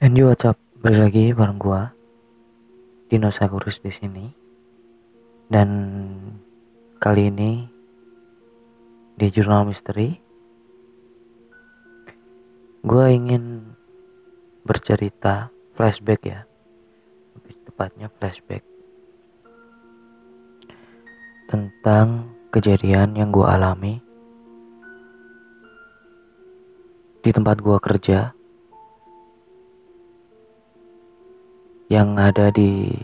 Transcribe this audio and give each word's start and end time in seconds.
And 0.00 0.16
you 0.16 0.32
what's 0.32 0.48
up? 0.48 0.56
Balik 0.80 1.12
lagi 1.12 1.24
bareng 1.36 1.60
gua 1.60 1.92
Dinosaurus 3.12 3.84
di 3.84 3.92
sini. 3.92 4.32
Dan 5.44 5.68
kali 6.96 7.28
ini 7.28 7.68
di 9.20 9.28
jurnal 9.28 9.68
misteri 9.68 10.16
gua 12.80 13.12
ingin 13.12 13.76
bercerita 14.64 15.52
flashback 15.76 16.24
ya. 16.24 16.48
Lebih 17.36 17.68
tepatnya 17.68 18.08
flashback 18.08 18.64
tentang 21.52 22.32
kejadian 22.48 23.20
yang 23.20 23.28
gua 23.28 23.60
alami 23.60 24.00
di 27.20 27.28
tempat 27.36 27.60
gua 27.60 27.76
kerja 27.76 28.39
yang 31.90 32.14
ada 32.22 32.54
di 32.54 32.94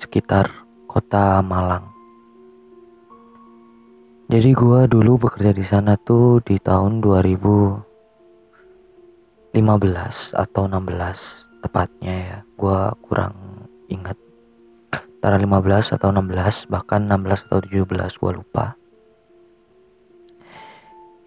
sekitar 0.00 0.48
kota 0.88 1.44
Malang. 1.44 1.92
Jadi 4.32 4.56
gua 4.56 4.88
dulu 4.88 5.28
bekerja 5.28 5.52
di 5.52 5.60
sana 5.60 6.00
tuh 6.00 6.40
di 6.40 6.56
tahun 6.56 7.04
2015 7.04 7.84
atau 10.32 10.62
16 10.64 11.60
tepatnya 11.60 12.14
ya. 12.24 12.38
Gua 12.56 12.96
kurang 13.04 13.68
ingat. 13.92 14.16
Antara 15.20 15.36
15 15.36 15.92
atau 15.92 16.08
16 16.08 16.72
bahkan 16.72 17.04
16 17.04 17.52
atau 17.52 17.60
17 17.60 18.16
gua 18.16 18.32
lupa. 18.32 18.66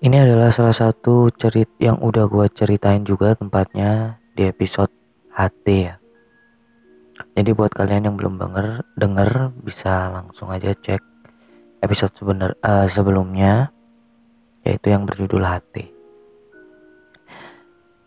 Ini 0.02 0.26
adalah 0.26 0.50
salah 0.50 0.74
satu 0.74 1.30
cerit 1.38 1.70
yang 1.78 2.02
udah 2.02 2.26
gua 2.26 2.50
ceritain 2.50 3.06
juga 3.06 3.38
tempatnya 3.38 4.18
di 4.34 4.50
episode 4.50 4.90
HT 5.38 5.68
ya 5.70 6.03
jadi 7.14 7.54
buat 7.54 7.70
kalian 7.74 8.10
yang 8.10 8.16
belum 8.18 8.42
denger 8.42 8.86
denger 8.98 9.54
bisa 9.62 10.10
langsung 10.10 10.50
aja 10.50 10.74
cek 10.74 11.02
episode 11.86 12.14
sebenar 12.18 12.58
uh, 12.66 12.90
sebelumnya 12.90 13.70
yaitu 14.64 14.96
yang 14.96 15.04
berjudul 15.04 15.44
hati. 15.44 15.92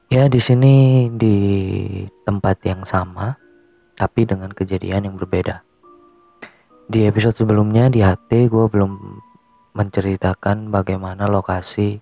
Ya 0.09 0.31
di 0.31 0.41
sini 0.41 1.07
di 1.13 1.37
tempat 2.25 2.63
yang 2.65 2.83
sama 2.87 3.37
tapi 3.99 4.27
dengan 4.27 4.51
kejadian 4.51 5.11
yang 5.11 5.15
berbeda. 5.19 5.63
Di 6.87 7.07
episode 7.11 7.35
sebelumnya 7.35 7.91
di 7.91 8.01
hati 8.03 8.47
gue 8.47 8.67
belum 8.71 8.93
menceritakan 9.75 10.71
bagaimana 10.71 11.27
lokasi 11.27 11.99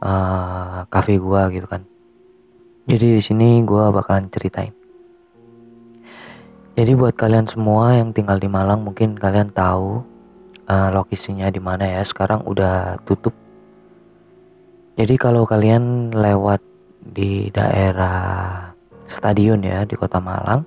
uh, 0.00 0.86
cafe 0.86 1.18
gue 1.18 1.42
gitu 1.58 1.66
kan. 1.66 1.82
Jadi 2.88 3.06
di 3.18 3.22
sini 3.22 3.60
gue 3.66 3.84
bakalan 3.92 4.30
ceritain 4.32 4.77
jadi 6.78 6.94
buat 6.94 7.18
kalian 7.18 7.50
semua 7.50 7.98
yang 7.98 8.14
tinggal 8.14 8.38
di 8.38 8.46
Malang 8.46 8.86
mungkin 8.86 9.18
kalian 9.18 9.50
tahu 9.50 9.98
uh, 10.70 10.88
lokasinya 10.94 11.50
di 11.50 11.58
mana 11.58 11.82
ya. 11.82 12.06
Sekarang 12.06 12.46
udah 12.46 13.02
tutup. 13.02 13.34
Jadi 14.94 15.18
kalau 15.18 15.42
kalian 15.42 16.14
lewat 16.14 16.62
di 17.02 17.50
daerah 17.50 18.70
stadion 19.10 19.58
ya 19.66 19.82
di 19.82 19.98
Kota 19.98 20.22
Malang, 20.22 20.62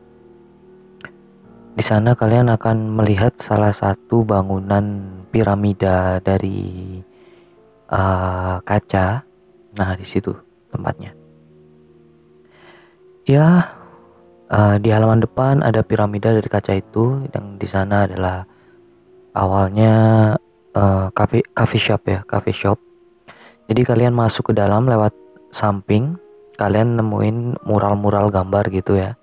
di 1.80 1.84
sana 1.88 2.12
kalian 2.12 2.52
akan 2.60 2.92
melihat 2.92 3.40
salah 3.40 3.72
satu 3.72 4.28
bangunan 4.28 5.16
piramida 5.32 6.20
dari 6.20 7.00
uh, 7.88 8.60
kaca. 8.68 9.24
Nah, 9.80 9.96
di 9.96 10.04
situ 10.04 10.36
tempatnya. 10.76 11.16
Ya, 13.24 13.80
Uh, 14.52 14.76
di 14.84 14.92
halaman 14.92 15.24
depan 15.24 15.64
ada 15.64 15.80
piramida 15.80 16.36
dari 16.36 16.52
kaca 16.52 16.76
itu 16.76 17.24
yang 17.32 17.56
di 17.56 17.64
sana 17.64 18.04
adalah 18.04 18.44
awalnya 19.32 19.94
uh, 20.76 21.08
cafe 21.16 21.40
cafe 21.56 21.80
shop 21.80 22.04
ya, 22.04 22.20
cafe 22.28 22.52
shop. 22.52 22.76
Jadi 23.72 23.88
kalian 23.88 24.12
masuk 24.12 24.52
ke 24.52 24.54
dalam 24.60 24.92
lewat 24.92 25.16
samping, 25.56 26.20
kalian 26.60 27.00
nemuin 27.00 27.64
mural-mural 27.64 28.28
gambar 28.28 28.68
gitu 28.76 29.00
ya. 29.00 29.16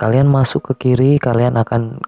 Kalian 0.00 0.24
masuk 0.24 0.72
ke 0.72 0.88
kiri, 0.88 1.20
kalian 1.20 1.60
akan 1.60 2.00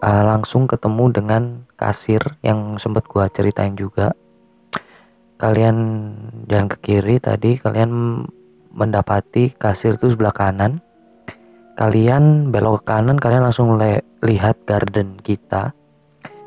uh, 0.00 0.24
langsung 0.24 0.64
ketemu 0.64 1.12
dengan 1.12 1.42
kasir 1.76 2.24
yang 2.40 2.80
sempat 2.80 3.04
gua 3.04 3.28
ceritain 3.28 3.76
juga. 3.76 4.16
Kalian 5.36 5.76
jalan 6.48 6.72
ke 6.72 6.80
kiri 6.80 7.20
tadi, 7.20 7.60
kalian 7.60 8.24
mendapati 8.72 9.52
kasir 9.52 10.00
itu 10.00 10.08
sebelah 10.08 10.32
kanan 10.32 10.80
kalian 11.72 12.52
belok 12.52 12.84
ke 12.84 12.92
kanan 12.92 13.16
kalian 13.16 13.48
langsung 13.48 13.80
lihat 14.20 14.56
garden 14.68 15.16
kita. 15.24 15.72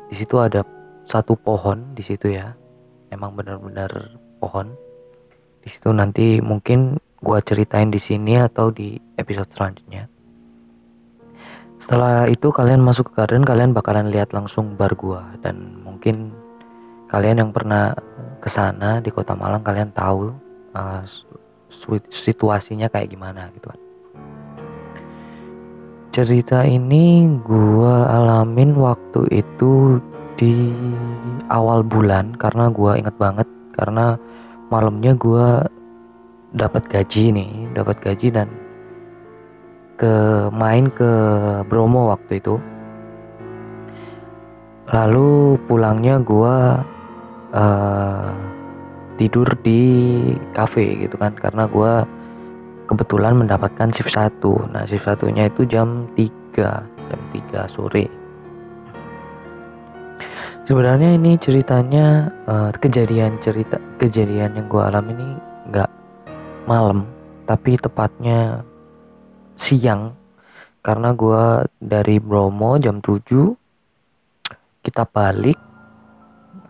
Di 0.06 0.14
situ 0.14 0.38
ada 0.38 0.62
satu 1.02 1.34
pohon 1.34 1.94
di 1.98 2.02
situ 2.02 2.30
ya. 2.30 2.54
Emang 3.10 3.34
benar-benar 3.34 4.18
pohon. 4.38 4.70
Di 5.62 5.68
situ 5.70 5.90
nanti 5.90 6.38
mungkin 6.38 6.98
gua 7.18 7.42
ceritain 7.42 7.90
di 7.90 7.98
sini 7.98 8.38
atau 8.38 8.70
di 8.70 8.94
episode 9.18 9.50
selanjutnya. 9.50 10.06
Setelah 11.76 12.30
itu 12.30 12.54
kalian 12.54 12.80
masuk 12.80 13.12
ke 13.12 13.20
garden 13.20 13.44
kalian 13.44 13.74
bakalan 13.74 14.08
lihat 14.08 14.30
langsung 14.30 14.78
bar 14.78 14.94
gua. 14.94 15.26
Dan 15.42 15.82
mungkin 15.82 16.30
kalian 17.10 17.42
yang 17.42 17.50
pernah 17.50 17.94
ke 18.38 18.46
sana 18.46 19.02
di 19.02 19.10
kota 19.10 19.34
Malang 19.34 19.66
kalian 19.66 19.90
tahu 19.90 20.30
uh, 20.74 21.02
situasinya 22.14 22.86
kayak 22.86 23.10
gimana 23.10 23.50
gitu 23.50 23.74
kan 23.74 23.85
cerita 26.16 26.64
ini 26.64 27.28
gua 27.44 28.08
alamin 28.08 28.72
waktu 28.72 29.28
itu 29.36 30.00
di 30.40 30.72
awal 31.52 31.84
bulan 31.84 32.32
karena 32.40 32.72
gua 32.72 32.96
inget 32.96 33.12
banget 33.20 33.44
karena 33.76 34.16
malamnya 34.72 35.12
gua 35.12 35.68
dapat 36.56 36.88
gaji 36.88 37.36
nih 37.36 37.52
dapat 37.76 38.00
gaji 38.00 38.32
dan 38.32 38.48
ke 40.00 40.48
main 40.56 40.88
ke 40.88 41.12
Bromo 41.68 42.08
waktu 42.08 42.40
itu. 42.40 42.56
Lalu 44.88 45.60
pulangnya 45.68 46.16
gua 46.24 46.80
uh, 47.52 48.32
tidur 49.20 49.52
di 49.60 49.84
cafe 50.56 50.96
gitu 50.96 51.20
kan 51.20 51.36
karena 51.36 51.68
gua 51.68 52.08
kebetulan 52.86 53.34
mendapatkan 53.34 53.90
shift 53.90 54.14
1 54.14 54.40
nah 54.72 54.86
shift 54.86 55.04
satunya 55.04 55.50
itu 55.50 55.66
jam 55.66 56.06
3 56.14 56.96
jam 57.06 57.20
3 57.30 57.66
sore. 57.70 58.06
Sebenarnya 60.66 61.14
ini 61.14 61.38
ceritanya 61.38 62.26
uh, 62.50 62.74
kejadian 62.74 63.38
cerita 63.38 63.78
kejadian 64.02 64.58
yang 64.58 64.66
gue 64.66 64.82
alami 64.82 65.14
ini 65.14 65.28
nggak 65.70 65.90
malam 66.66 67.06
tapi 67.46 67.78
tepatnya 67.78 68.66
siang. 69.54 70.18
Karena 70.82 71.14
gue 71.14 71.70
dari 71.78 72.18
Bromo 72.18 72.78
jam 72.82 72.98
7 72.98 73.22
kita 74.82 75.06
balik 75.06 75.58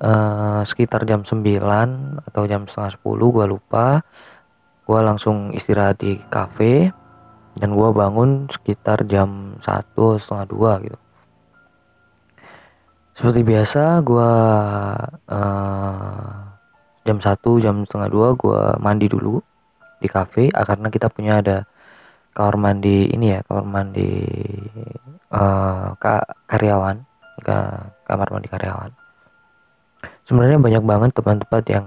uh, 0.01 0.61
sekitar 0.65 1.09
jam 1.09 1.25
9 1.25 1.41
atau 2.25 2.43
jam 2.45 2.69
setengah 2.69 2.97
10 3.01 3.37
gue 3.37 3.47
lupa 3.49 4.05
gue 4.87 5.01
langsung 5.03 5.51
istirahat 5.51 5.99
di 5.99 6.15
cafe 6.31 6.95
dan 7.59 7.75
gue 7.75 7.89
bangun 7.91 8.47
sekitar 8.47 9.03
jam 9.11 9.59
satu 9.59 10.15
setengah 10.15 10.47
dua 10.47 10.73
gitu. 10.87 10.99
Seperti 13.17 13.41
biasa 13.43 14.05
gue 14.07 14.33
uh, 15.33 16.35
jam 17.03 17.19
satu 17.19 17.59
jam 17.59 17.83
setengah 17.83 18.11
dua 18.13 18.29
gue 18.39 18.63
mandi 18.79 19.11
dulu 19.11 19.43
di 19.99 20.07
cafe 20.07 20.53
ah, 20.53 20.63
karena 20.63 20.93
kita 20.93 21.09
punya 21.09 21.41
ada 21.41 21.67
kamar 22.37 22.61
mandi 22.61 23.09
ini 23.09 23.33
ya 23.33 23.41
kamar 23.49 23.65
mandi 23.65 24.11
uh, 25.33 25.97
karyawan 26.47 27.01
ke 27.43 27.57
kamar 28.07 28.29
mandi 28.31 28.49
karyawan. 28.53 28.93
Sebenarnya 30.29 30.59
banyak 30.61 30.85
banget 30.85 31.11
tempat-tempat 31.17 31.65
yang 31.73 31.87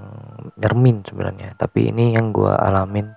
nyermin 0.59 1.01
sebenarnya. 1.07 1.55
Tapi 1.55 1.89
ini 1.89 2.13
yang 2.13 2.35
gue 2.35 2.51
alamin 2.51 3.07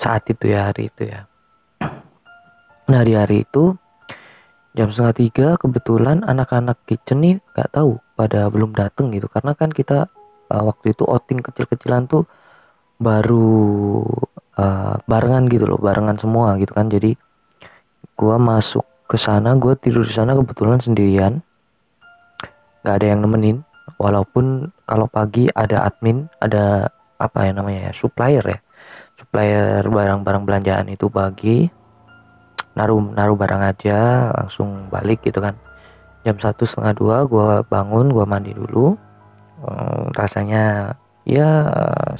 saat 0.00 0.24
itu 0.28 0.52
ya 0.52 0.72
hari 0.72 0.88
itu 0.88 1.08
ya. 1.08 1.28
Nah 2.86 3.00
di 3.04 3.12
hari 3.12 3.44
itu 3.44 3.76
jam 4.76 4.92
setengah 4.92 5.14
tiga 5.16 5.48
kebetulan 5.56 6.24
anak-anak 6.24 6.80
kitchen 6.84 7.24
nih 7.24 7.36
nggak 7.52 7.72
tahu 7.72 8.00
pada 8.16 8.48
belum 8.48 8.72
dateng 8.72 9.12
gitu. 9.12 9.28
Karena 9.28 9.52
kan 9.52 9.72
kita 9.72 10.08
uh, 10.52 10.62
waktu 10.64 10.96
itu 10.96 11.02
outing 11.04 11.42
kecil-kecilan 11.42 12.08
tuh 12.08 12.24
baru 12.96 14.00
uh, 14.56 14.96
barengan 15.04 15.44
gitu 15.52 15.68
loh 15.68 15.80
barengan 15.80 16.16
semua 16.16 16.56
gitu 16.56 16.72
kan. 16.72 16.88
Jadi 16.88 17.12
gue 18.16 18.36
masuk 18.40 18.86
ke 19.04 19.20
sana 19.20 19.52
gue 19.58 19.74
tidur 19.76 20.06
di 20.06 20.14
sana 20.14 20.32
kebetulan 20.38 20.80
sendirian. 20.80 21.44
Nggak 22.80 22.94
ada 23.02 23.06
yang 23.10 23.20
nemenin 23.26 23.65
walaupun 23.96 24.68
kalau 24.84 25.08
pagi 25.08 25.48
ada 25.52 25.88
admin 25.88 26.28
ada 26.40 26.88
apa 27.16 27.48
ya 27.48 27.52
namanya 27.56 27.90
ya 27.90 27.92
supplier 27.96 28.44
ya. 28.44 28.58
Supplier 29.16 29.80
barang-barang 29.88 30.44
belanjaan 30.44 30.86
itu 30.92 31.08
bagi 31.08 31.64
naruh 32.76 33.00
naruh 33.16 33.36
barang 33.36 33.62
aja 33.64 34.30
langsung 34.36 34.92
balik 34.92 35.24
gitu 35.24 35.40
kan. 35.40 35.56
Jam 36.28 36.36
satu 36.36 36.68
setengah 36.68 36.92
dua 36.92 37.16
gue 37.24 37.48
bangun 37.72 38.12
gue 38.12 38.24
mandi 38.28 38.52
dulu. 38.52 38.92
Ehm, 39.64 40.12
rasanya 40.12 40.92
ya 41.24 41.48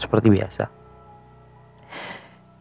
seperti 0.00 0.32
biasa. 0.32 0.64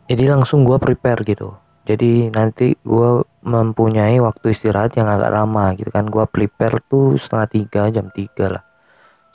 Jadi 0.06 0.24
langsung 0.28 0.68
gue 0.68 0.78
prepare 0.78 1.24
gitu. 1.24 1.56
Jadi 1.86 2.34
nanti 2.34 2.76
gue 2.82 3.10
mempunyai 3.46 4.18
waktu 4.20 4.52
istirahat 4.52 4.98
yang 5.00 5.08
agak 5.08 5.32
lama 5.32 5.72
gitu 5.80 5.90
kan. 5.90 6.06
Gue 6.12 6.28
prepare 6.28 6.84
tuh 6.92 7.16
setengah 7.16 7.48
tiga 7.48 7.82
jam 7.90 8.12
tiga 8.12 8.60
lah 8.60 8.75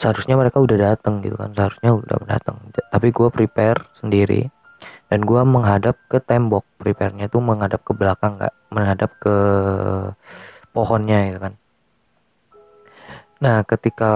seharusnya 0.00 0.34
mereka 0.40 0.64
udah 0.64 0.96
datang 0.96 1.20
gitu 1.20 1.36
kan 1.36 1.52
seharusnya 1.52 1.92
udah 1.92 2.16
datang 2.24 2.56
tapi 2.88 3.12
gue 3.12 3.28
prepare 3.28 3.84
sendiri 4.00 4.48
dan 5.10 5.26
gue 5.26 5.42
menghadap 5.42 5.98
ke 6.06 6.22
tembok. 6.22 6.62
Prepare-nya 6.78 7.26
tuh 7.26 7.42
menghadap 7.42 7.82
ke 7.82 7.92
belakang 7.92 8.38
nggak 8.38 8.54
menghadap 8.70 9.10
ke 9.18 9.36
pohonnya 10.70 11.18
gitu 11.34 11.40
kan. 11.42 11.54
Nah 13.42 13.66
ketika 13.66 14.10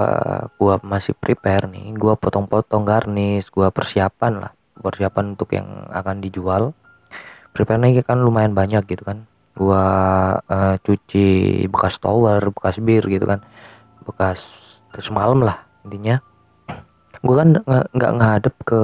gue 0.55 0.75
masih 0.87 1.19
prepare 1.19 1.67
nih 1.67 1.93
gue 1.99 2.15
potong-potong 2.15 2.87
garnish 2.87 3.51
gue 3.51 3.67
persiapan 3.75 4.33
lah. 4.39 4.53
Persiapan 4.79 5.35
untuk 5.35 5.51
yang 5.53 5.91
akan 5.91 6.23
dijual. 6.23 6.73
Prepare-nya 7.51 8.07
kan 8.07 8.23
lumayan 8.23 8.55
banyak 8.55 8.87
gitu 8.87 9.03
kan. 9.03 9.27
Gue 9.55 9.85
uh, 10.39 10.75
cuci 10.79 11.27
bekas 11.67 11.99
tower 11.99 12.39
bekas 12.55 12.79
bir 12.79 13.03
gitu 13.11 13.27
kan. 13.27 13.43
Bekas 14.07 14.47
semalam 15.03 15.43
lah 15.43 15.67
intinya 15.85 16.21
gue 17.25 17.37
kan 17.37 17.49
nggak 17.95 18.13
ngadep 18.21 18.55
ke 18.67 18.83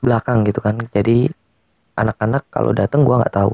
belakang 0.00 0.42
gitu 0.46 0.58
kan. 0.64 0.80
Jadi 0.90 1.30
anak-anak 1.98 2.48
kalau 2.50 2.72
datang 2.72 3.02
gue 3.02 3.14
nggak 3.14 3.36
tahu. 3.36 3.52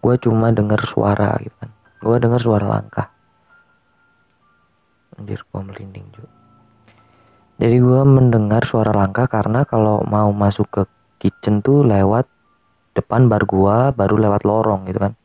Gue 0.00 0.14
cuma 0.22 0.54
dengar 0.54 0.80
suara 0.86 1.36
gitu 1.42 1.56
kan. 1.58 1.70
Gue 2.00 2.16
dengar 2.22 2.40
suara 2.40 2.66
langkah. 2.68 3.10
Anjir 5.16 5.40
gue 5.42 5.60
merinding 5.60 6.06
juga 6.12 6.36
jadi 7.56 7.80
gue 7.80 8.02
mendengar 8.04 8.68
suara 8.68 8.92
langkah 8.92 9.24
karena 9.32 9.64
kalau 9.64 10.04
mau 10.04 10.28
masuk 10.28 10.68
ke 10.68 10.82
kitchen 11.16 11.64
tuh 11.64 11.88
lewat 11.88 12.28
depan 12.92 13.32
bar 13.32 13.48
gue 13.48 13.76
baru 13.96 14.16
lewat 14.28 14.44
lorong 14.44 14.84
gitu 14.84 15.00
kan 15.00 15.16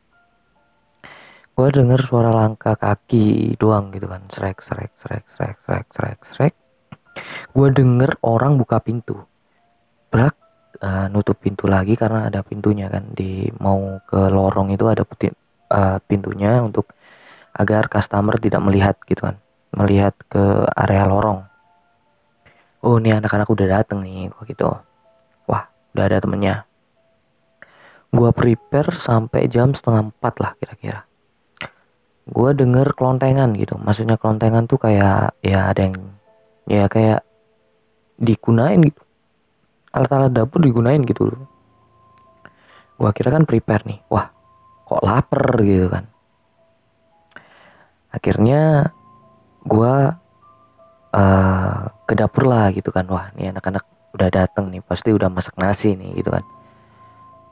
gue 1.52 1.68
denger 1.68 2.00
suara 2.00 2.32
langkah 2.32 2.80
kaki 2.80 3.54
doang 3.60 3.92
gitu 3.92 4.08
kan. 4.08 4.24
Srek 4.32 4.64
srek 4.64 4.96
srek 4.96 5.24
srek 5.28 5.56
srek 5.60 5.86
srek 5.92 6.18
srek. 6.24 6.54
Gue 7.52 7.68
denger 7.68 8.16
orang 8.24 8.56
buka 8.56 8.80
pintu. 8.80 9.20
Brak 10.08 10.36
uh, 10.80 11.06
nutup 11.12 11.36
pintu 11.36 11.68
lagi 11.68 11.92
karena 11.92 12.32
ada 12.32 12.40
pintunya 12.40 12.88
kan. 12.88 13.12
Di 13.12 13.52
mau 13.60 14.00
ke 14.08 14.32
lorong 14.32 14.72
itu 14.72 14.88
ada 14.88 15.04
peti, 15.04 15.28
uh, 15.28 16.00
pintunya 16.08 16.64
untuk 16.64 16.88
agar 17.52 17.92
customer 17.92 18.40
tidak 18.40 18.64
melihat 18.64 18.96
gitu 19.04 19.28
kan. 19.28 19.36
Melihat 19.76 20.16
ke 20.32 20.64
area 20.72 21.04
lorong. 21.04 21.44
Oh 22.82 22.96
ini 22.96 23.12
anak-anak 23.12 23.46
udah 23.46 23.66
dateng 23.68 24.00
nih 24.00 24.32
kok 24.32 24.48
gitu. 24.48 24.72
Wah 25.44 25.68
udah 25.92 26.04
ada 26.08 26.16
temennya. 26.16 26.64
Gue 28.08 28.32
prepare 28.32 28.96
sampai 28.96 29.52
jam 29.52 29.76
setengah 29.76 30.08
empat 30.08 30.34
lah 30.40 30.52
kira-kira 30.56 31.11
gue 32.28 32.50
denger 32.54 32.94
kelontengan 32.94 33.50
gitu. 33.58 33.74
Maksudnya 33.80 34.14
kelontengan 34.14 34.70
tuh 34.70 34.78
kayak 34.78 35.34
ya 35.42 35.74
ada 35.74 35.80
yang 35.90 35.96
ya 36.70 36.86
kayak 36.86 37.26
digunain 38.18 38.78
gitu. 38.78 39.02
Alat-alat 39.92 40.32
dapur 40.32 40.62
digunain 40.62 41.02
gitu 41.02 41.28
loh. 41.28 41.42
Gue 42.96 43.10
kira 43.10 43.34
kan 43.34 43.42
prepare 43.42 43.82
nih. 43.88 44.00
Wah 44.06 44.30
kok 44.86 45.02
lapar 45.02 45.58
gitu 45.66 45.90
kan. 45.90 46.06
Akhirnya 48.12 48.92
gue 49.66 49.94
uh, 51.16 51.80
ke 52.06 52.12
dapur 52.14 52.46
lah 52.46 52.70
gitu 52.70 52.94
kan. 52.94 53.10
Wah 53.10 53.34
nih 53.34 53.50
anak-anak 53.50 53.84
udah 54.14 54.28
dateng 54.30 54.70
nih. 54.70 54.80
Pasti 54.86 55.10
udah 55.10 55.26
masak 55.26 55.58
nasi 55.58 55.98
nih 55.98 56.22
gitu 56.22 56.30
kan. 56.30 56.46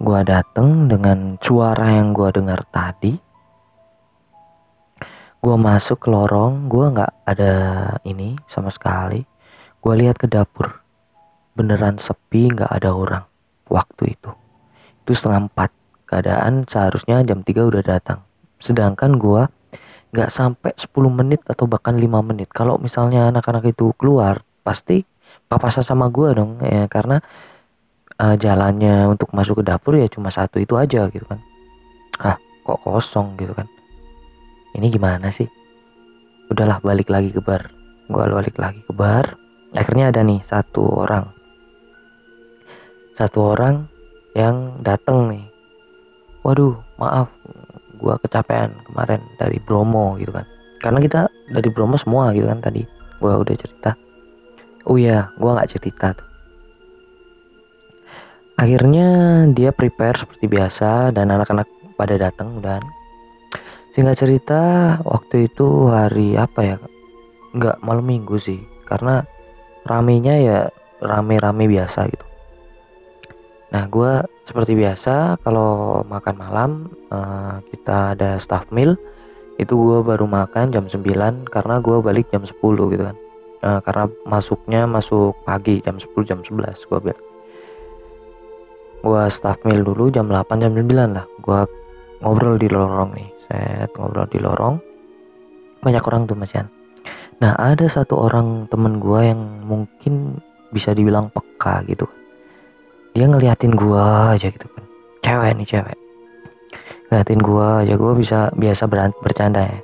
Gue 0.00 0.20
dateng 0.24 0.88
dengan 0.88 1.36
suara 1.42 1.98
yang 1.98 2.14
gue 2.14 2.30
dengar 2.32 2.64
tadi 2.72 3.29
gue 5.40 5.56
masuk 5.56 6.04
ke 6.04 6.08
lorong 6.12 6.68
gue 6.68 6.86
nggak 6.92 7.12
ada 7.24 7.52
ini 8.04 8.36
sama 8.44 8.68
sekali. 8.68 9.24
Gue 9.80 9.94
lihat 9.96 10.20
ke 10.20 10.28
dapur. 10.28 10.84
Beneran 11.56 11.96
sepi 11.96 12.52
nggak 12.52 12.68
ada 12.68 12.92
orang 12.92 13.24
waktu 13.72 14.20
itu. 14.20 14.30
Itu 15.04 15.16
setengah 15.16 15.48
empat. 15.48 15.70
Keadaan 16.04 16.68
seharusnya 16.68 17.24
jam 17.24 17.40
3 17.40 17.70
udah 17.72 17.80
datang. 17.80 18.20
Sedangkan 18.60 19.16
gue 19.16 19.48
nggak 20.12 20.28
sampai 20.28 20.76
10 20.76 20.92
menit 21.08 21.40
atau 21.48 21.64
bahkan 21.64 21.96
5 21.96 22.04
menit. 22.20 22.52
Kalau 22.52 22.76
misalnya 22.76 23.32
anak-anak 23.32 23.72
itu 23.72 23.96
keluar 23.96 24.44
pasti 24.60 25.08
papasan 25.48 25.88
sama 25.88 26.12
gue 26.12 26.36
dong 26.36 26.60
ya. 26.60 26.84
Karena 26.84 27.16
uh, 28.20 28.36
jalannya 28.36 29.08
untuk 29.08 29.32
masuk 29.32 29.64
ke 29.64 29.72
dapur 29.72 29.96
ya 29.96 30.04
cuma 30.04 30.28
satu 30.28 30.60
itu 30.60 30.76
aja 30.76 31.08
gitu 31.08 31.24
kan. 31.24 31.40
Ah 32.20 32.36
kok 32.60 32.84
kosong 32.84 33.40
gitu 33.40 33.56
kan 33.56 33.79
ini 34.74 34.86
gimana 34.90 35.34
sih? 35.34 35.48
Udahlah 36.50 36.82
balik 36.82 37.10
lagi 37.10 37.30
ke 37.34 37.42
bar. 37.42 37.70
Gue 38.10 38.22
balik 38.26 38.58
lagi 38.58 38.82
ke 38.82 38.92
bar. 38.94 39.34
Akhirnya 39.74 40.10
ada 40.10 40.26
nih 40.26 40.42
satu 40.42 41.06
orang. 41.06 41.30
Satu 43.14 43.54
orang 43.54 43.86
yang 44.34 44.78
dateng 44.82 45.30
nih. 45.30 45.44
Waduh 46.42 46.74
maaf. 46.98 47.30
Gue 47.98 48.14
kecapean 48.22 48.72
kemarin 48.86 49.22
dari 49.38 49.62
Bromo 49.62 50.18
gitu 50.18 50.34
kan. 50.34 50.46
Karena 50.80 50.98
kita 50.98 51.30
dari 51.52 51.68
Bromo 51.70 51.94
semua 51.98 52.34
gitu 52.34 52.46
kan 52.50 52.58
tadi. 52.58 52.82
Gue 53.20 53.30
udah 53.30 53.54
cerita. 53.54 53.94
Oh 54.88 54.96
iya 54.98 55.30
gue 55.38 55.50
nggak 55.50 55.70
cerita 55.70 56.16
tuh. 56.16 56.28
Akhirnya 58.60 59.08
dia 59.56 59.72
prepare 59.72 60.20
seperti 60.20 60.44
biasa 60.44 61.16
dan 61.16 61.32
anak-anak 61.32 61.68
pada 61.96 62.20
datang 62.20 62.60
dan 62.60 62.84
Singkat 63.90 64.22
cerita, 64.22 64.62
waktu 65.02 65.50
itu 65.50 65.90
hari 65.90 66.38
apa 66.38 66.60
ya? 66.62 66.76
Nggak 67.50 67.82
malam 67.82 68.06
minggu 68.06 68.38
sih, 68.38 68.62
karena 68.86 69.26
ramenya 69.82 70.38
ya 70.38 70.58
rame-rame 71.02 71.66
biasa 71.66 72.06
gitu. 72.06 72.26
Nah, 73.74 73.90
gue 73.90 74.12
seperti 74.46 74.78
biasa 74.78 75.42
kalau 75.42 76.02
makan 76.06 76.36
malam 76.38 76.70
uh, 77.10 77.58
kita 77.74 78.14
ada 78.14 78.38
staff 78.38 78.70
meal 78.70 78.94
itu 79.58 79.74
gue 79.74 80.06
baru 80.06 80.26
makan 80.26 80.70
jam 80.70 80.86
9 80.86 81.50
karena 81.50 81.74
gue 81.82 81.96
balik 81.98 82.30
jam 82.30 82.46
10 82.46 82.62
gitu 82.62 83.02
kan. 83.02 83.16
Uh, 83.60 83.80
karena 83.82 84.04
masuknya 84.22 84.86
masuk 84.86 85.34
pagi 85.42 85.82
jam 85.82 85.98
10 85.98 86.14
jam 86.30 86.38
11 86.46 86.78
gue 86.78 86.98
bilang. 87.10 87.24
Gue 89.02 89.22
staff 89.34 89.58
meal 89.66 89.82
dulu 89.82 90.14
jam 90.14 90.30
8 90.30 90.62
jam 90.62 90.78
9 90.78 90.86
lah. 90.94 91.26
Gue 91.42 91.66
ngobrol 92.22 92.54
di 92.54 92.70
lorong 92.70 93.18
nih 93.18 93.39
set 93.50 93.90
ngobrol 93.98 94.30
di 94.30 94.38
lorong. 94.38 94.78
Banyak 95.82 96.04
orang 96.06 96.30
tuh 96.30 96.38
mas 96.38 96.54
nah 97.40 97.56
ada 97.56 97.88
satu 97.88 98.20
orang 98.20 98.68
temen 98.68 99.00
gue 99.00 99.20
yang 99.24 99.64
mungkin 99.64 100.38
bisa 100.70 100.92
dibilang 100.92 101.32
peka 101.32 101.82
gitu. 101.88 102.04
Dia 103.16 103.26
ngeliatin 103.26 103.74
gue 103.74 104.04
aja 104.36 104.52
gitu 104.52 104.68
kan. 104.70 104.84
Cewek 105.24 105.56
nih 105.56 105.66
cewek. 105.66 105.98
Ngeliatin 107.08 107.40
gue 107.40 107.66
aja 107.82 107.94
gue 107.96 108.12
bisa 108.14 108.38
biasa 108.54 108.82
berant 108.86 109.16
bercanda 109.24 109.66
ya. 109.66 109.80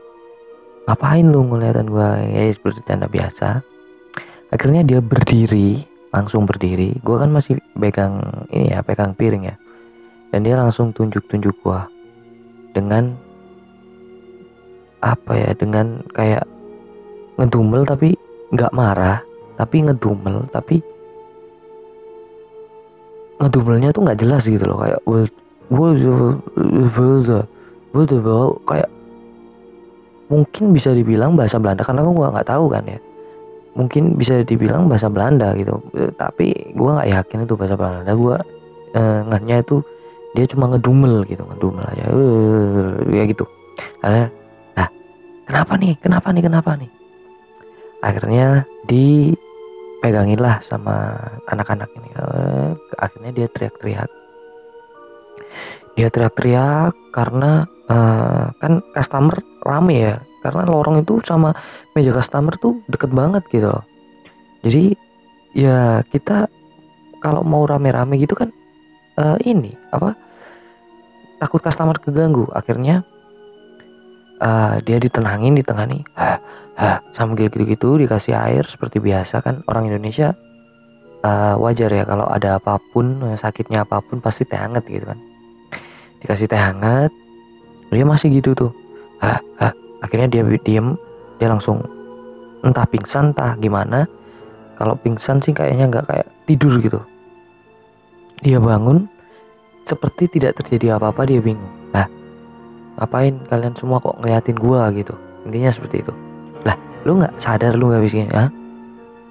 Ngapain 0.86 1.26
lu 1.26 1.48
ngeliatin 1.48 1.88
gue 1.88 2.08
ya 2.28 2.42
bercanda 2.60 3.08
biasa. 3.08 3.64
Akhirnya 4.52 4.86
dia 4.86 5.00
berdiri 5.00 5.82
langsung 6.14 6.44
berdiri. 6.44 6.94
Gue 7.00 7.16
kan 7.18 7.32
masih 7.32 7.58
pegang 7.72 8.20
ini 8.52 8.70
ya 8.70 8.84
pegang 8.84 9.16
piring 9.16 9.48
ya. 9.48 9.56
Dan 10.28 10.44
dia 10.44 10.60
langsung 10.60 10.92
tunjuk-tunjuk 10.92 11.56
gue 11.56 11.80
dengan 12.76 13.16
apa 15.04 15.32
ya 15.36 15.50
dengan 15.56 16.00
kayak 16.16 16.44
ngedumel 17.36 17.84
tapi 17.84 18.16
nggak 18.52 18.72
marah 18.72 19.20
tapi 19.56 19.84
ngedumel 19.84 20.48
tapi 20.52 20.80
ngedumelnya 23.36 23.92
tuh 23.92 24.02
nggak 24.04 24.20
jelas 24.20 24.48
gitu 24.48 24.64
loh 24.64 24.80
kayak 24.80 25.00
kayak 28.64 28.88
mungkin 30.32 30.74
bisa 30.74 30.90
dibilang 30.96 31.36
bahasa 31.38 31.60
Belanda 31.60 31.82
karena 31.86 32.02
aku 32.02 32.12
nggak 32.16 32.48
tahu 32.48 32.66
kan 32.72 32.84
ya. 32.86 32.98
Mungkin 33.76 34.16
bisa 34.16 34.40
dibilang 34.40 34.88
bahasa 34.88 35.12
Belanda 35.12 35.52
gitu 35.52 35.76
tapi 36.16 36.72
gue 36.72 36.90
nggak 36.96 37.10
yakin 37.12 37.44
itu 37.44 37.54
bahasa 37.54 37.76
Belanda. 37.76 38.12
Gue 38.16 38.36
eh, 38.96 39.20
ngatnya 39.28 39.56
itu 39.60 39.76
dia 40.32 40.44
cuma 40.48 40.68
ngedumel 40.72 41.24
gitu 41.28 41.44
ngedumel 41.44 41.84
aja 41.84 42.04
ya 43.12 43.24
gitu. 43.28 43.44
Karena 44.00 44.32
kenapa 45.46 45.72
nih? 45.78 45.94
Kenapa 46.02 46.28
nih? 46.34 46.42
Kenapa 46.44 46.70
nih? 46.76 46.90
Akhirnya 48.02 48.66
di 48.84 49.32
pegangin 50.04 50.38
lah 50.38 50.60
sama 50.62 51.16
anak-anak 51.48 51.90
ini. 51.96 52.10
Uh, 52.18 52.70
akhirnya 53.00 53.30
dia 53.32 53.46
teriak-teriak. 53.50 54.10
Dia 55.96 56.08
teriak-teriak 56.12 56.92
karena 57.14 57.64
uh, 57.88 58.52
kan 58.60 58.84
customer 58.92 59.40
rame 59.64 59.94
ya. 59.96 60.16
Karena 60.44 60.62
lorong 60.68 61.02
itu 61.02 61.18
sama 61.26 61.56
meja 61.96 62.14
customer 62.14 62.54
tuh 62.60 62.84
deket 62.86 63.10
banget 63.10 63.42
gitu 63.50 63.72
loh. 63.72 63.82
Jadi 64.62 64.94
ya 65.56 66.04
kita 66.06 66.46
kalau 67.18 67.42
mau 67.42 67.64
rame-rame 67.64 68.20
gitu 68.20 68.36
kan 68.36 68.52
uh, 69.18 69.40
ini 69.42 69.74
apa 69.90 70.14
takut 71.42 71.58
customer 71.64 71.98
keganggu. 71.98 72.46
Akhirnya 72.54 73.02
uh, 74.40 74.80
dia 74.82 74.98
ditenangin 75.00 75.56
ditengani. 75.56 76.04
Hah, 76.16 76.38
hah, 76.76 76.98
sambil 77.16 77.48
gitu-gitu 77.48 77.96
dikasih 78.00 78.36
air 78.36 78.64
seperti 78.68 79.00
biasa 79.00 79.40
kan. 79.40 79.62
Orang 79.68 79.88
Indonesia 79.88 80.36
uh, 81.24 81.54
wajar 81.60 81.90
ya 81.92 82.04
kalau 82.04 82.26
ada 82.28 82.60
apa 82.60 82.80
pun 82.92 83.36
sakitnya 83.36 83.84
apa 83.84 84.00
pun 84.04 84.20
pasti 84.20 84.44
teh 84.44 84.58
hangat 84.58 84.84
gitu 84.88 85.06
kan. 85.08 85.18
Dikasih 86.24 86.46
teh 86.48 86.60
hangat 86.60 87.12
dia 87.92 88.04
masih 88.04 88.28
gitu 88.42 88.52
tuh. 88.52 88.72
Hah, 89.22 89.40
hah. 89.60 89.72
akhirnya 90.04 90.28
dia 90.28 90.42
diem 90.60 90.92
dia 91.40 91.48
langsung 91.48 91.80
entah 92.60 92.84
pingsan 92.88 93.32
entah 93.32 93.56
gimana. 93.56 94.04
Kalau 94.76 94.92
pingsan 95.00 95.40
sih 95.40 95.56
kayaknya 95.56 95.88
nggak 95.88 96.04
kayak 96.04 96.28
tidur 96.44 96.76
gitu. 96.84 97.00
Dia 98.44 98.60
bangun 98.60 99.08
seperti 99.88 100.28
tidak 100.28 100.60
terjadi 100.60 101.00
apa-apa 101.00 101.24
dia 101.24 101.40
bingung 101.40 101.85
ngapain 102.96 103.36
kalian 103.52 103.76
semua 103.76 104.00
kok 104.00 104.16
ngeliatin 104.20 104.56
gua 104.56 104.88
gitu? 104.92 105.12
Intinya 105.44 105.70
seperti 105.70 106.02
itu. 106.02 106.12
Lah 106.64 106.76
lu 107.04 107.20
nggak 107.20 107.36
sadar 107.38 107.76
lu 107.76 107.92
nggak 107.92 108.02
bisa 108.02 108.24
ah 108.32 108.48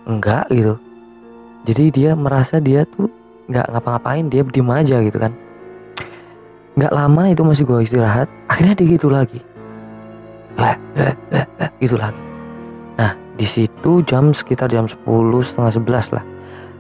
enggak 0.06 0.46
gitu. 0.54 0.78
Jadi 1.66 1.84
dia 1.90 2.14
merasa 2.14 2.62
dia 2.62 2.86
tuh 2.86 3.10
nggak 3.50 3.74
ngapa-ngapain 3.74 4.26
dia 4.30 4.46
diem 4.46 4.70
aja 4.70 5.02
gitu 5.02 5.18
kan. 5.18 5.34
Nggak 6.78 6.94
lama 6.94 7.24
itu 7.34 7.42
masih 7.42 7.64
gua 7.66 7.82
istirahat 7.82 8.30
akhirnya 8.46 8.74
dia 8.78 8.88
gitu 8.96 9.10
lagi. 9.10 9.42
Gitu 11.82 11.98
lagi. 12.00 12.22
Nah 12.96 13.12
di 13.36 13.44
situ 13.44 14.00
jam 14.08 14.32
sekitar 14.32 14.72
jam 14.72 14.88
10 14.88 15.04
setengah 15.44 15.72
11 15.76 16.16
lah. 16.16 16.26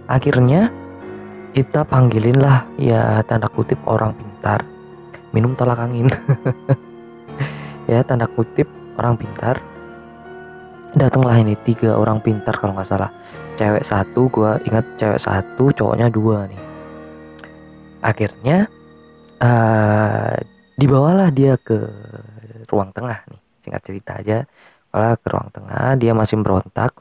Akhirnya 0.06 0.70
kita 1.58 1.82
panggilin 1.88 2.38
lah 2.38 2.68
ya 2.77 3.24
tanda 3.25 3.50
kutip 3.50 3.80
orang 3.88 4.13
pintar 4.13 4.62
minum 5.36 5.51
tolak 5.60 5.84
angin. 5.84 6.08
Ya 7.86 8.01
tanda 8.01 8.25
kutip 8.25 8.65
orang 8.98 9.13
pintar. 9.13 9.62
Datanglah 10.98 11.38
ini 11.38 11.54
tiga 11.62 11.94
orang 11.94 12.18
pintar 12.18 12.58
kalau 12.58 12.74
nggak 12.74 12.89
salah. 12.89 13.13
Cewek 13.62 13.86
satu 13.86 14.25
gua 14.34 14.58
ingat 14.65 14.82
cewek 14.98 15.22
satu 15.22 15.70
cowoknya 15.70 16.10
dua 16.10 16.50
nih. 16.50 16.62
Akhirnya 18.01 18.65
uh, 19.38 20.34
dibawalah 20.82 21.30
dia 21.30 21.62
ke 21.62 21.77
ruang 22.74 22.89
tengah 22.89 23.22
nih. 23.30 23.42
Singkat 23.62 23.82
cerita 23.86 24.12
aja 24.18 24.38
malah 24.89 25.13
ke 25.22 25.27
ruang 25.30 25.54
tengah 25.54 25.94
dia 26.01 26.18
masih 26.18 26.42
berontak. 26.42 26.98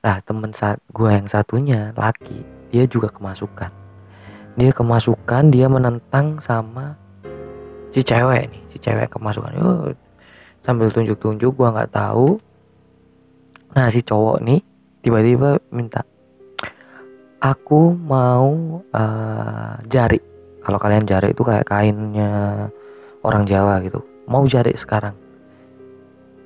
Nah 0.00 0.16
temen 0.24 0.56
saat 0.56 0.80
gue 0.96 1.12
yang 1.12 1.28
satunya 1.28 1.92
laki 1.92 2.40
dia 2.72 2.88
juga 2.88 3.12
kemasukan. 3.12 3.68
Dia 4.56 4.72
kemasukan 4.72 5.52
dia 5.52 5.68
menentang 5.68 6.40
sama 6.40 7.01
si 7.92 8.00
cewek 8.00 8.48
nih 8.48 8.62
si 8.72 8.76
cewek 8.80 9.12
kemasukan. 9.12 9.52
Yo, 9.52 9.92
sambil 10.64 10.88
tunjuk-tunjuk 10.88 11.52
gue 11.52 11.68
nggak 11.68 11.92
tahu. 11.92 12.40
Nah 13.76 13.86
si 13.92 14.00
cowok 14.00 14.40
nih 14.40 14.60
tiba-tiba 15.04 15.60
minta 15.68 16.04
aku 17.42 17.92
mau 17.92 18.80
uh, 18.80 19.74
jari. 19.86 20.20
Kalau 20.62 20.78
kalian 20.78 21.04
jari 21.04 21.34
itu 21.34 21.42
kayak 21.42 21.66
kainnya 21.66 22.70
orang 23.26 23.44
Jawa 23.44 23.82
gitu. 23.82 24.00
Mau 24.30 24.46
jari 24.46 24.72
sekarang. 24.78 25.18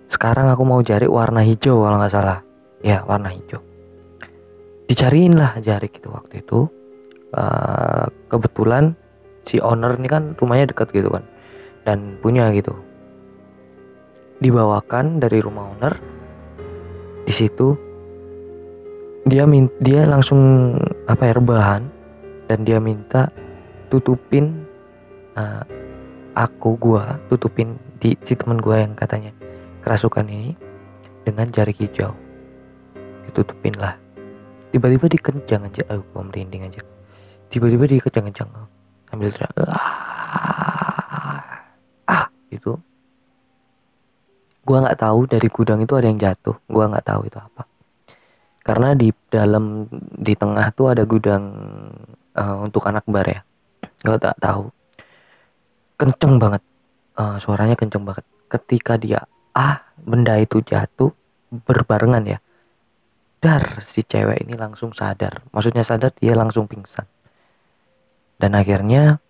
Sekarang 0.08 0.48
aku 0.48 0.64
mau 0.64 0.80
jari 0.80 1.04
warna 1.04 1.44
hijau 1.44 1.84
kalau 1.84 2.00
nggak 2.00 2.14
salah. 2.14 2.40
Ya 2.80 3.04
warna 3.04 3.28
hijau. 3.28 3.60
Dicariin 4.88 5.36
lah 5.36 5.60
jari 5.60 5.92
gitu 5.92 6.08
waktu 6.08 6.40
itu. 6.40 6.64
Uh, 7.36 8.08
kebetulan 8.32 8.96
si 9.44 9.60
owner 9.60 9.94
ini 10.00 10.08
kan 10.08 10.32
rumahnya 10.40 10.72
dekat 10.72 10.88
gitu 10.94 11.12
kan 11.12 11.22
dan 11.86 12.18
punya 12.18 12.50
gitu. 12.50 12.74
Dibawakan 14.42 15.22
dari 15.22 15.38
rumah 15.38 15.70
owner. 15.70 15.94
Di 17.22 17.32
situ 17.32 17.78
dia 19.26 19.46
min 19.46 19.70
dia 19.78 20.02
langsung 20.02 20.74
apa 21.06 21.30
ya 21.30 21.38
rebahan. 21.38 21.82
Dan 22.46 22.62
dia 22.62 22.78
minta 22.78 23.30
tutupin 23.90 24.66
uh, 25.34 25.62
aku 26.34 26.78
gua 26.78 27.18
tutupin 27.26 27.74
di 27.98 28.14
si 28.22 28.38
teman 28.38 28.62
gua 28.62 28.86
yang 28.86 28.94
katanya 28.94 29.34
kerasukan 29.82 30.26
ini 30.26 30.54
dengan 31.26 31.50
jari 31.50 31.74
hijau. 31.74 32.14
Ditutupin 33.26 33.74
lah 33.78 33.98
tiba-tiba 34.70 35.10
dikencang 35.10 35.66
aja. 35.66 35.82
Aku 35.90 36.22
merinding 36.22 36.70
aja. 36.70 36.84
Tiba-tiba 37.50 37.88
dikencang-kencang. 37.88 38.50
Ah, 38.52 38.66
ah 39.74 40.95
itu. 42.56 42.72
Gua 44.66 44.82
nggak 44.82 44.98
tahu 44.98 45.30
dari 45.30 45.48
gudang 45.52 45.78
itu 45.84 45.94
ada 45.94 46.08
yang 46.08 46.18
jatuh. 46.18 46.56
Gua 46.66 46.88
nggak 46.90 47.06
tahu 47.06 47.28
itu 47.28 47.38
apa. 47.38 47.68
Karena 48.66 48.98
di 48.98 49.14
dalam 49.30 49.86
di 49.94 50.34
tengah 50.34 50.74
tuh 50.74 50.90
ada 50.90 51.06
gudang 51.06 51.54
uh, 52.34 52.56
untuk 52.66 52.82
anak 52.90 53.06
bar 53.06 53.22
ya. 53.22 53.46
Gak 54.02 54.18
tak 54.18 54.36
tahu. 54.42 54.74
Kenceng 55.94 56.42
banget. 56.42 56.66
Uh, 57.14 57.38
suaranya 57.38 57.78
kenceng 57.78 58.02
banget. 58.02 58.26
Ketika 58.50 58.98
dia 58.98 59.22
ah 59.54 59.86
benda 59.94 60.34
itu 60.42 60.58
jatuh 60.66 61.14
berbarengan 61.46 62.26
ya. 62.26 62.38
Dar 63.38 63.86
si 63.86 64.02
cewek 64.02 64.42
ini 64.42 64.58
langsung 64.58 64.90
sadar. 64.90 65.46
Maksudnya 65.54 65.86
sadar 65.86 66.10
dia 66.18 66.34
langsung 66.34 66.66
pingsan. 66.66 67.06
Dan 68.42 68.58
akhirnya 68.58 69.22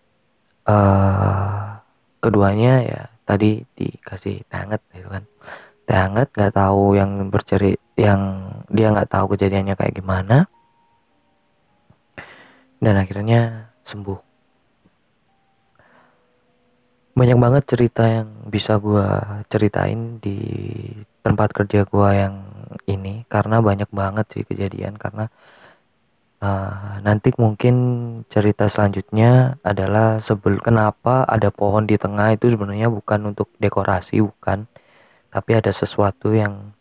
uh, 0.64 1.76
keduanya 2.24 2.74
ya 2.80 3.02
tadi 3.26 3.66
dikasih 3.74 4.46
teh 4.46 4.56
hangat 4.56 4.80
gitu 4.94 5.10
kan. 5.10 5.24
Teh 5.84 5.98
hangat 5.98 6.30
nggak 6.30 6.54
tahu 6.54 6.94
yang 6.94 7.28
bercerit 7.28 7.82
yang 7.98 8.48
dia 8.70 8.94
nggak 8.94 9.10
tahu 9.10 9.34
kejadiannya 9.34 9.74
kayak 9.74 9.98
gimana. 9.98 10.46
Dan 12.78 12.94
akhirnya 12.96 13.72
sembuh. 13.82 14.20
Banyak 17.16 17.38
banget 17.40 17.64
cerita 17.64 18.04
yang 18.04 18.28
bisa 18.46 18.76
gue 18.76 19.08
ceritain 19.48 20.20
di 20.20 20.38
tempat 21.24 21.50
kerja 21.50 21.88
gue 21.88 22.10
yang 22.12 22.44
ini 22.86 23.24
karena 23.26 23.64
banyak 23.64 23.88
banget 23.88 24.26
sih 24.30 24.44
kejadian 24.44 25.00
karena 25.00 25.32
uh, 26.42 27.00
nanti 27.04 27.32
mungkin 27.36 27.74
cerita 28.32 28.66
selanjutnya 28.66 29.60
adalah 29.62 30.18
sebel 30.20 30.58
kenapa 30.60 31.24
ada 31.24 31.48
pohon 31.52 31.86
di 31.86 31.96
tengah 31.96 32.34
itu 32.34 32.52
sebenarnya 32.52 32.88
bukan 32.90 33.32
untuk 33.34 33.52
dekorasi 33.60 34.20
bukan 34.24 34.68
tapi 35.30 35.50
ada 35.52 35.70
sesuatu 35.70 36.32
yang 36.32 36.72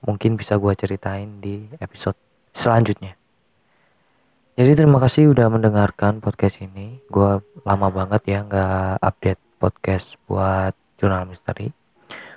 mungkin 0.00 0.38
bisa 0.38 0.56
gue 0.56 0.72
ceritain 0.78 1.42
di 1.42 1.68
episode 1.82 2.16
selanjutnya 2.56 3.20
jadi 4.60 4.76
terima 4.76 5.00
kasih 5.00 5.32
udah 5.32 5.48
mendengarkan 5.48 6.20
podcast 6.20 6.60
ini. 6.60 7.00
Gue 7.08 7.40
lama 7.64 7.88
banget 7.88 8.28
ya 8.28 8.38
nggak 8.44 9.00
update 9.00 9.40
podcast 9.56 10.20
buat 10.28 10.76
jurnal 11.00 11.24
misteri. 11.32 11.72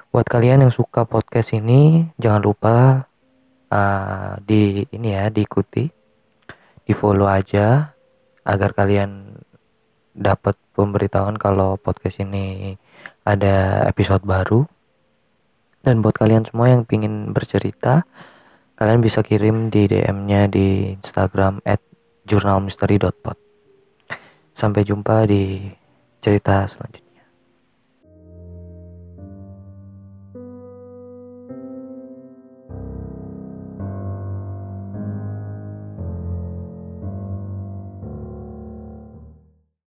Buat 0.08 0.32
kalian 0.32 0.64
yang 0.64 0.72
suka 0.72 1.04
podcast 1.04 1.52
ini, 1.52 2.08
jangan 2.16 2.40
lupa 2.40 2.76
uh, 3.74 4.38
di 4.46 4.86
ini 4.94 5.10
ya 5.18 5.34
diikuti, 5.34 5.90
di 6.86 6.94
follow 6.94 7.26
aja 7.26 7.90
agar 8.46 8.78
kalian 8.78 9.42
dapat 10.14 10.54
pemberitahuan 10.78 11.42
kalau 11.42 11.82
podcast 11.82 12.22
ini 12.22 12.78
ada 13.26 13.88
episode 13.90 14.22
baru. 14.22 14.70
Dan 15.84 16.00
buat 16.00 16.16
kalian 16.16 16.48
semua 16.48 16.72
yang 16.72 16.88
pingin 16.88 17.36
bercerita, 17.36 18.08
kalian 18.80 19.04
bisa 19.04 19.20
kirim 19.20 19.68
di 19.68 19.92
DM-nya 19.92 20.48
di 20.48 20.96
Instagram 20.96 21.60
at 21.68 21.84
jurnalmisteri.pod. 22.24 23.36
Sampai 24.56 24.88
jumpa 24.88 25.28
di 25.28 25.68
cerita 26.24 26.64
selanjutnya. 26.72 27.03